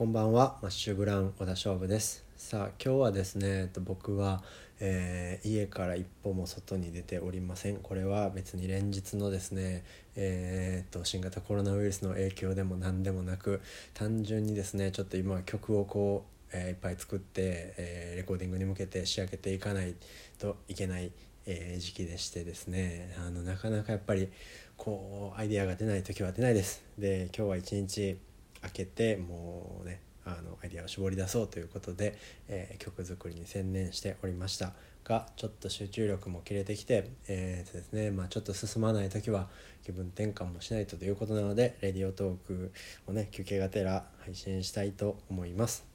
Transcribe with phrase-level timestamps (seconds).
[0.00, 0.56] こんばんは。
[0.62, 2.24] マッシュブラウン小田勝負です。
[2.34, 4.42] さあ今日はですねえっと僕は、
[4.80, 7.76] えー家から一歩も外に出ておりません。
[7.76, 9.84] これは別に連日のですね
[10.16, 13.60] えーっと新型コロナウイルスの影響でも何でもなく
[13.92, 19.94] 単純にですねちょっと今は曲をこう、えーいっぱい作って、えーレコーディングに向けて仕上げていかない
[20.38, 21.12] といけない、
[21.44, 24.30] えー時期でしてですねあのなかなかやっぱり
[24.78, 26.82] こうアイデアが出ない時は出ないです。
[26.96, 28.16] で今日は一日
[28.62, 32.16] 開けてもうねあのアイデアを絞り出そうということで、
[32.48, 34.72] えー曲作りに専念しておりました
[35.04, 39.48] がちょっと集中力も切れてきて、えーですねまあ、ちょっと進まない時は
[39.84, 42.72] 気分転換もしないとということなのでレディオトーク
[43.06, 45.88] をね休憩がてら配信したいと思います。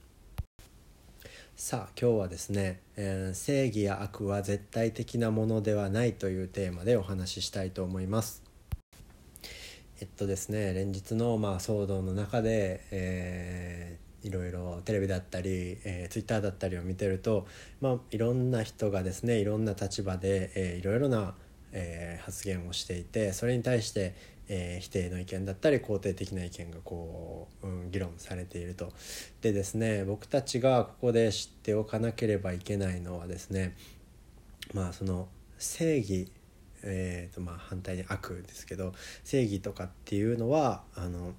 [1.58, 8.45] さあ今日はですね、えー正義や悪は絶対的なものではないというテーマでお話ししたいと思います。
[10.02, 17.46] えっとですね連日のまあ騒動の中で、えーいろいろテレビだったり、えー、ツイッターだったりを見てると、
[17.80, 21.36] まあ、いろんな人がですねいろんな立場で、えーいろいろな、
[21.72, 24.16] えー発言をしていてそれに対して、
[24.48, 28.92] えー否定の意見だったり肯定的な意見がこう、うん、議論されていると。
[29.42, 33.78] でですね僕たちがここで知っておかなければいけないのはですね
[34.74, 35.28] まあその
[35.60, 36.32] 正義
[36.86, 41.34] えーとまあ、反対に悪ですけど正義とかっていうのはあの、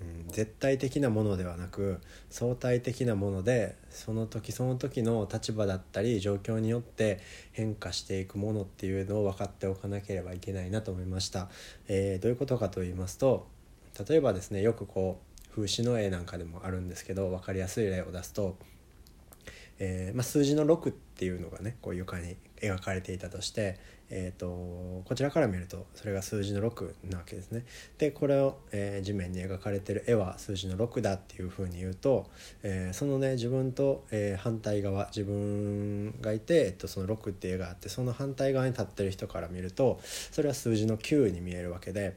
[0.00, 2.00] うん、絶対的なものではなく
[2.30, 7.20] 相対的なものでその時その時の立場だったり状況によって
[7.52, 11.48] 変化していくものっていうのを分かっておかなければいけないなと思いました。
[11.88, 13.46] えーどういうことかと言いますと
[14.08, 18.56] 例えばですねよくこう風刺の絵なんかでもあるんですけど分かりやすい例を出すと
[19.84, 23.78] えーまあ、数字の6っていうのがねこう床に描かれていたとして、
[24.14, 27.64] えー、とこちらから見るとそれが数字の6なわけですね。
[27.98, 32.30] でこれを、えー地面に描かれてる絵は数字の6だっていうふうに言うと、
[32.62, 42.16] えーそのね自分と、えー反対側自分がいて、えっと、その6っていう絵があってその反対側に立ってる人から見るとそれは数字の9に見えるわけで。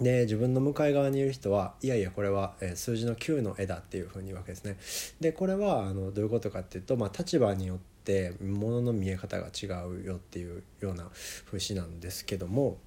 [0.00, 4.78] で自分の向かい側にいる人はいやいやこれは、えー数字の9の絵だっていうふうに言うわけですね。
[5.20, 7.91] でこれはあのどういうことかっていうと、まあ、立場によって
[8.40, 11.08] ものの見え方が違うよっていうような
[11.46, 12.78] 節なんですけども、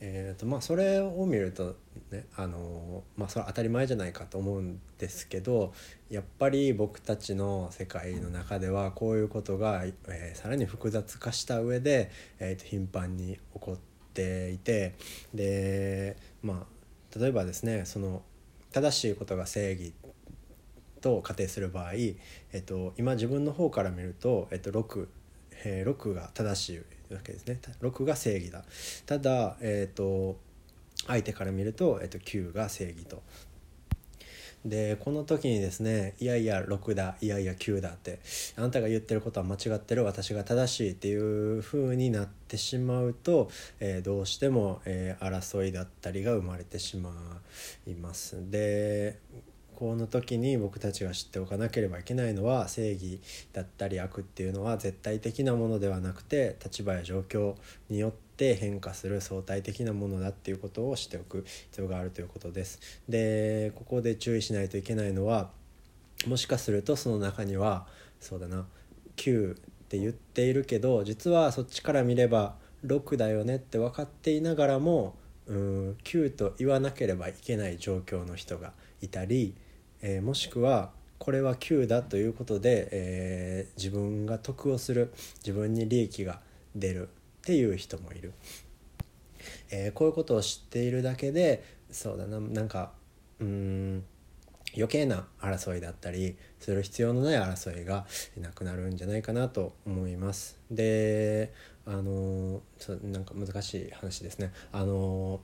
[0.00, 1.76] えーとまあ、それを見ると
[2.10, 5.72] ねあの、まあ、それは当たり前じゃないかと思うんですけど
[6.10, 13.76] やっぱり僕たちの世界の中ではこういうことが、えーさらに複雑化した上で、えーと頻繁に起こっ
[14.14, 14.94] ていて
[15.32, 18.22] でまあ例えばですねその
[18.72, 20.03] 正しいことが正義っ
[21.04, 22.16] と仮定する場合、え
[22.56, 25.06] っと、今自分の方から見ると、えっと、6,
[25.64, 26.74] えー6が正し
[27.10, 28.64] いわけですね6が正義だ
[29.04, 30.38] ただ、えっと、
[31.06, 33.22] 相手から見ると、えっと、9が正義と。
[34.64, 38.20] でこの時にですねいやいや6だいやいや9だって
[38.56, 47.10] あなたが言ってることは間違ってる私が正しいっていう風になってしまうと、えーどうしても、えー争いだったりが生まれてしま
[47.86, 48.50] います。
[48.50, 49.18] で
[49.76, 53.20] この時に僕たちが知っておかなければいけないのは正義
[53.52, 57.54] だったり悪っていうのは絶対的なものではなくて立場や状況
[57.88, 62.80] によって変化する相対的なものだっていうことを知っておく必要があるということです。
[63.08, 65.50] でここで注意しないといけないのは
[66.26, 67.86] もしかするとその中には
[68.20, 68.66] そうだな
[69.16, 69.58] 9っ
[69.88, 72.56] て言っているけど実はそっちから見れば
[72.86, 79.54] 6だよねって分かっていながらもうん9と言わなければいけない状況の人がいたり、
[80.06, 86.40] えーもしくはこれは9だということで、えー自分が得をする自分に利益が
[86.76, 87.10] 出るっ
[87.46, 88.34] ていう人もいる。
[89.70, 92.92] えーこういうことを知っているだけでそうだななんか
[93.40, 94.04] うん
[94.76, 100.58] 余計な争いだったりする必要のない争いがなくなるんじゃないかなと思います。
[100.70, 101.54] で
[101.86, 104.52] あのそうなんか難しい話ですね。
[104.70, 105.40] あの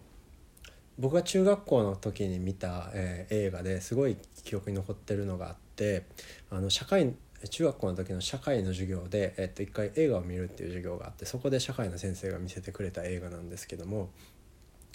[1.01, 6.05] 僕が中学校の時に見た、えー映画ですごい記憶に残ってるのがあって
[6.51, 7.15] あの社会
[7.49, 14.11] 中学校の時の社会の授業で、えっと、一回映画を見るっていう授業があってそこで社会の先生が見せてくれた映画なんですけども、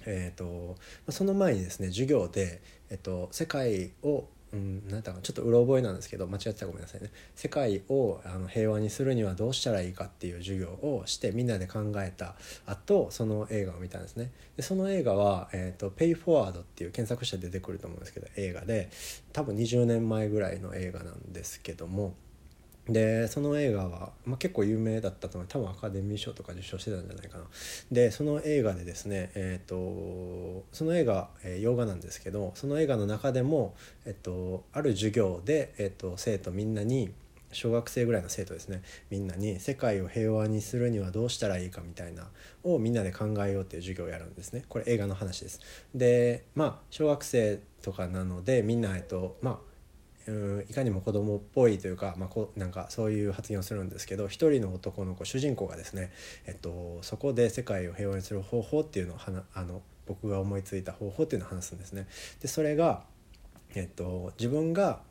[0.05, 0.75] えー、と
[1.07, 7.11] まその前にですね授業で、えっと、世界をうん、なんだかなちょっとうろ覚えなんですけど間違ってたらごめんなさいね。
[7.35, 12.35] 世界をあの平和にするにはどうしたらいいかっていう授業をしてみんなで考えた
[12.65, 14.31] 後その映画を見たんですね。
[14.55, 18.89] でその映画は「えー、と Pay Forward」っていう検索したら出てくると思うんですけど映画で
[19.33, 22.15] 多分20年前ぐらいの映画なんですけども
[22.87, 25.47] でその映画は、まあ、結構有名だったと思う。
[25.49, 27.45] 多分アカデミー賞とか受賞してたんじゃないかな。
[27.91, 37.11] でその映画でですねえっ、とその映画、えー、洋画なんですけどその映画の中でも、えっと、ある授業で、えっと、生徒みんなに
[37.55, 38.83] 小学生ぐらいの生徒ですね。
[39.09, 42.27] みんなに世界を平和にするにはどうしたらいいかみたいな
[42.63, 44.63] をみんなで考えようっていう授業をやるんですね。
[44.69, 45.59] これ映画の話です。
[45.95, 49.74] でまあ小学生とかなのでみんなえっとまあ
[50.27, 56.11] うんいかにも子供っぽいというか,、まあ、こなんかそういう発言をするんですけど一人の男の子主人公がですね、
[56.45, 62.07] えっと、そこで世界を平和にする方法っていうのをはなあの僕が思いついた方法っていうのを話すんですね。
[62.41, 63.03] でそれが、
[63.73, 65.01] えっと、自分が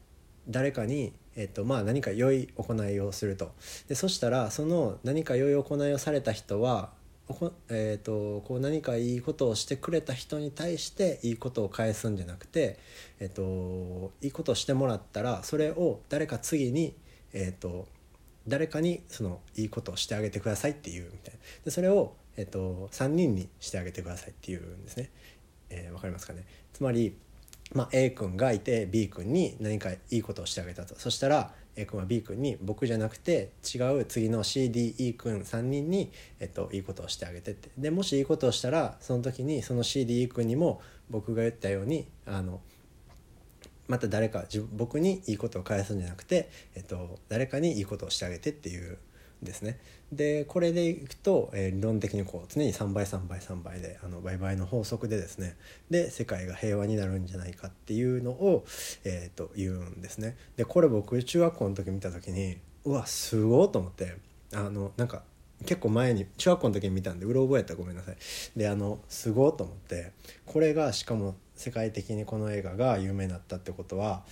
[0.49, 3.53] 誰かに、えっとまあ、何か良い行いをすると
[3.89, 6.93] でそしたらその何か良い行いをされた人は
[7.71, 12.79] えーと、こう何かいいことをしてくれた人に対していいことを返すんじゃなくて、
[13.19, 16.95] えーと、いいことをしてもらったらそれを誰か次に、
[17.33, 17.87] えーと、
[18.47, 21.41] 誰かにそのいいことをしてあげてくださいっていうみたいな。
[21.65, 25.11] でそれを、えー、と3人にしてあげてくださいっていうんですね。
[25.71, 26.45] えー、わかりますかね。
[26.75, 27.17] つまり、
[27.73, 30.95] まあ、A 君がいて B 君に何かいいことをしてあげたと。
[30.99, 36.11] そしたら A 君は B 君に僕じゃなくて違う次の CDE 君3人に、
[36.41, 37.71] えっと、いいことをしてあげてって。
[37.77, 40.81] でもしいいことをしたらその時にその CDE 君にも
[41.11, 42.61] 僕が言ったようにあの
[43.89, 48.99] また誰か僕にいいことを返すんじゃなくて、えっと、誰かにいいことをしてあげてっていう
[49.45, 49.79] ですね
[50.13, 55.57] でこれでいくと、えー、理論的にこう常に3倍3倍3倍であの倍々の法則でですね
[55.91, 58.65] で世界が平和になるんじゃないかっていうのを、
[59.05, 60.37] えー、と言うんですね。
[60.57, 64.17] でこれ僕中学校の時見た時にうわすごいと思って
[64.53, 65.23] あのなんか
[65.65, 68.17] 結構前に中学校の時に見たんでうろ覚えやったらごめんなさい
[68.57, 70.13] であのすごいと思って
[70.45, 74.25] これがしかも世界的にこの映画が有名になったってことは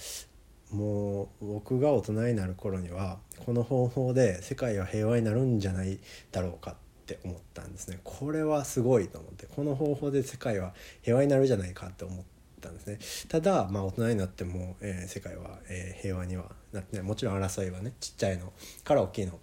[0.73, 5.99] もう僕が大人になる頃にはこの方法で世界は平和になるんじゃない
[6.31, 6.75] だろうかっ
[7.07, 8.01] て思ったんですね。
[8.05, 10.73] これはすごいと思ってこの方法で世界は
[11.03, 12.25] 平和になるじゃないかって思っ
[12.61, 12.99] たんですね。
[13.29, 17.07] ただまあ大人になっても、えー、世界は、えー、平和にはなってない。
[17.07, 18.53] もちろん争いはねちっちゃいの
[18.85, 19.39] から大きいの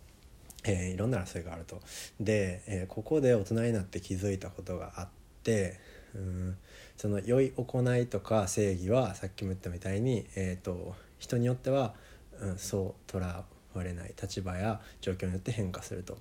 [0.65, 1.81] えー、いろんな争いがあると。
[2.19, 5.07] で、えー、ここで大人になって気づいたことがあっ
[5.43, 5.79] て
[6.15, 6.57] うん
[6.97, 11.93] その良い行いとか正義はさっきも言ったみたいに、えーと人によっては、
[12.41, 16.17] うん、そうとらわれない立場や状況によって変化すると。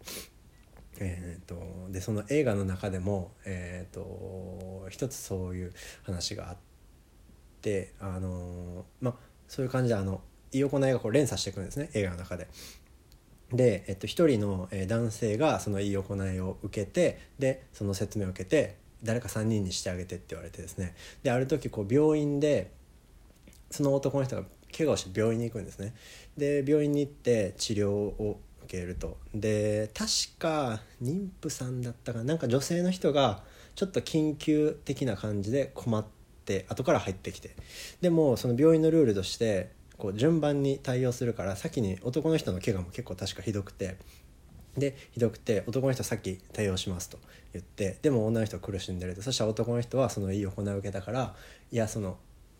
[1.01, 5.73] えーと、でその映画の中でも、えーと、一つそういう
[6.03, 6.57] 話があっ
[7.63, 9.15] てあのまあ
[9.47, 12.49] そういう感じであのいい行いがこう連鎖していくんですね映画の中で。
[13.53, 22.73] で、えっと、一人の男性がそのいい行いを受けてでその説明を受けて誰か3人にしてあげてって言われてですねである時こう病院で
[23.71, 24.43] その男の人が
[24.77, 25.95] 怪我をして病院に行くんですね。
[26.37, 29.19] で病院に行って治療を受けると。
[29.35, 32.35] で確か妊婦さんだったかな。
[32.35, 33.43] んか女性の人が
[33.75, 36.05] ちょっと緊急的な感じで困っ
[36.45, 37.55] て後から入ってきて。
[38.01, 43.97] でもその病院のルールとしてこう順番に対応するから先に男の人の怪我も結構確かひどくて。
[44.77, 47.19] でひどくて男の人先対応しますと
[47.53, 49.23] 言ってでも女の人は苦しんでると。
[49.23, 51.35] そしたら男の人はそのいい行いを受けたから
[51.73, 52.19] いやその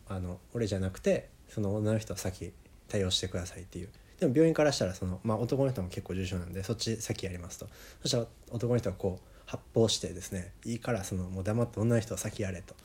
[0.09, 2.53] あの俺じゃなくてその女の人は先
[2.87, 3.89] 対応してくださいっていう。
[4.19, 7.67] でも病院からしたらその、まあ、男の人も結構重症なんでそっち先やりますと。
[8.01, 12.75] そしたら男の人はこう発砲してですねいいからそのもう黙って女の人は先やれと。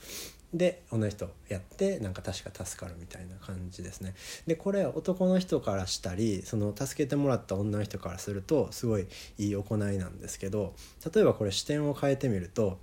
[0.54, 4.14] で女の人やってなんか確か助かるみたいな感じですね。
[4.46, 10.74] でこれ男の人からしたりその助けてもらった女の人からするとすごいいい行いなんですけど
[11.12, 12.78] 例えばこれ視点を変えてみると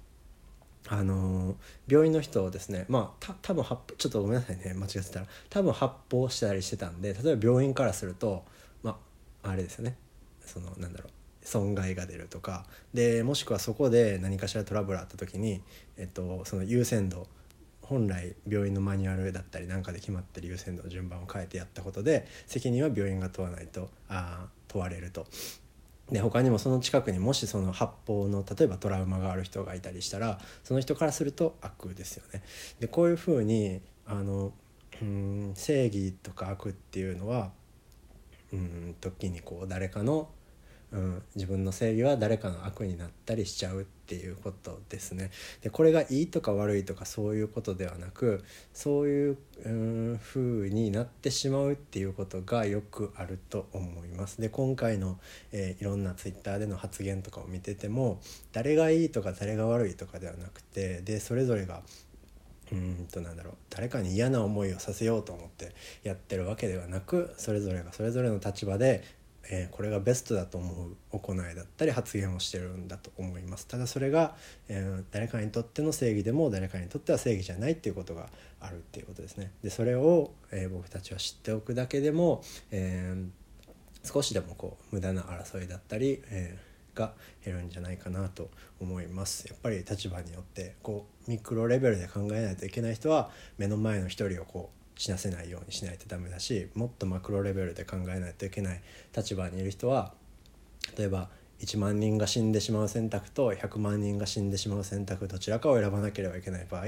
[0.88, 1.56] あの
[1.88, 5.26] 病院の人をですねまあた多分発ちょっとごめんなさいね間違ってたら。
[5.50, 8.44] 多分発砲したりしてたんで例えば病院からすると
[8.84, 8.98] ま
[9.44, 9.96] ああれですよね。
[10.46, 11.12] そのなんだろう。
[11.44, 12.66] 損害が出るとか。
[12.94, 15.62] でもしくはそこで何かしらトラブルあった時に、
[15.98, 17.28] えっと、その優先度。
[17.82, 25.28] 本来病院のマニュアルだったりなんかで決まってる優先度の順番を変えてやったことで責任は病院が問わないとあ問われると。
[26.12, 32.44] で他にもその近くにもしその発砲の例えばトラウマがある人がいたりしたらその人からすると悪ですよね。
[32.80, 34.52] でこういうふうにあの
[35.02, 37.52] うん正義とか悪っていうのは
[38.52, 40.30] うん時にこう誰かの
[40.92, 45.32] うん、自分の正義は誰かの悪になったりしちゃうっていうことですね。
[45.62, 48.44] でこれがいいとか悪いとかそういうことではなく
[48.74, 54.42] そういう、うん、風になってしまうっていうことがよくあると思います。
[54.42, 55.18] で今回の、
[55.54, 58.20] えー、いろんなツイッターでの発言とかを見てても
[58.52, 61.84] 誰がいいとか誰が悪いとかではなくてでそれぞれが
[62.72, 69.04] うんとなんだろう誰かに嫌な思いをさせようと思ってやってるわけではなくそれぞれがそれぞれの立場で
[69.50, 73.68] えー、これがベストだと思う行いだったり発言をしてるんだと思います。
[73.68, 74.36] ただそれが、
[74.68, 78.30] えー、誰かにとっての正義でも誰かにとっては正義じゃないっていうことが
[78.60, 79.52] あるっていうことですね。
[79.64, 83.16] でそれを、えー、僕たちは知っておくだけでも、え
[84.04, 86.58] 少しでもこう無駄な争いだったり、え
[86.96, 89.48] が減るんじゃないかなと思います。
[89.48, 98.84] やっぱり立場によってこうミクロレベルで考えないといけない人は目の前の一人をこう死なせないようにしないとダメだしもっとマクロレベルで考えないといけない
[99.18, 100.14] 立場にいる人は
[100.96, 101.30] 例えば
[101.60, 106.86] 1万人が死んでしまう選択と100万人が死んでしまう選択どちらかを選ばなければいけない場合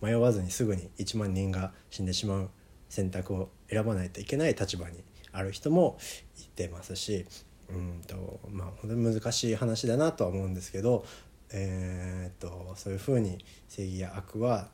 [0.00, 2.50] 迷わずにすぐに1万人が死んでしまう
[2.88, 5.98] 選択を選ばないといけない立場にある人も
[6.38, 7.26] いてますし
[7.68, 11.04] うんとまあ本当に難しい話だなとは思うんですけど、
[11.52, 14.68] えー、っとそういうふうに正義や悪は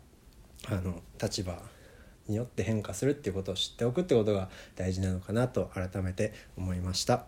[0.69, 1.61] あの立場
[2.29, 7.27] によって変化するっていうことを知っておくってことが大事なのかなと改めて思いました。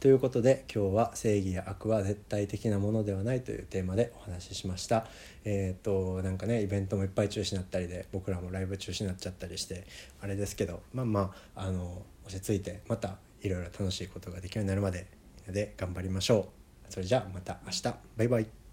[0.00, 5.06] ということで今日は正義や悪は絶対的なものではないというテーマでお話ししました。
[5.44, 9.86] えっ、となんかねイベントもいっぱい中止になったりで僕らもライブ中止になっちゃったりして
[10.20, 15.06] あれですけどまあまああの落ち着いてまたいろいろ楽しいことができるようになるまで
[15.48, 16.48] で頑張りましょ
[16.88, 16.92] う。
[16.92, 17.82] それじゃあまた明日
[18.16, 18.65] バイバイ